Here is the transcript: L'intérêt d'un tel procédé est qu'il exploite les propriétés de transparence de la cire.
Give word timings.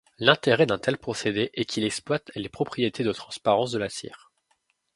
L'intérêt 0.17 0.65
d'un 0.65 0.79
tel 0.79 0.97
procédé 0.97 1.51
est 1.53 1.65
qu'il 1.65 1.83
exploite 1.83 2.31
les 2.33 2.49
propriétés 2.49 3.03
de 3.03 3.11
transparence 3.13 3.71
de 3.71 3.77
la 3.77 3.87
cire. 3.87 4.31